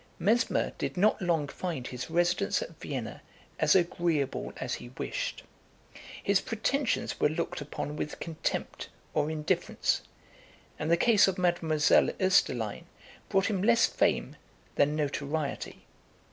[0.17, 3.21] Mesmer did not long find his residence at Vienna
[3.59, 5.43] as agreeable as he wished.
[6.23, 10.01] His pretensions were looked upon with contempt or indifference,
[10.79, 12.87] and the case of Mademoiselle Oesterline
[13.29, 14.37] brought him less fame
[14.75, 15.85] than notoriety.